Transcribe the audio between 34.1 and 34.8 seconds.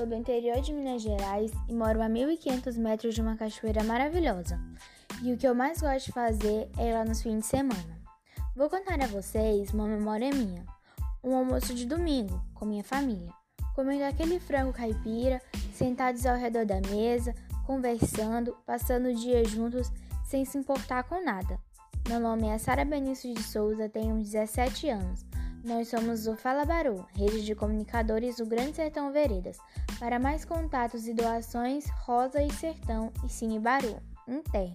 Inter.